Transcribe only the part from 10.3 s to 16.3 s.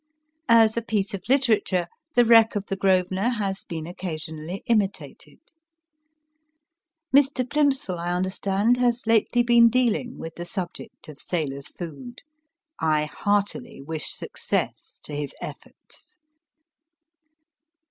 the subject of sailors food. I heartily wish success to his efforts.